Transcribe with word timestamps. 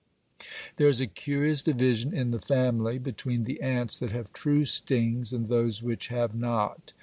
There 0.77 0.87
is 0.89 0.99
a 0.99 1.05
curious 1.05 1.61
division 1.61 2.11
in 2.11 2.31
the 2.31 2.41
family 2.41 2.97
between 2.97 3.43
the 3.43 3.61
ants 3.61 3.99
that 3.99 4.09
have 4.11 4.33
true 4.33 4.65
stings 4.65 5.31
and 5.31 5.47
those 5.47 5.83
which 5.83 6.07
have 6.07 6.33
not. 6.33 6.93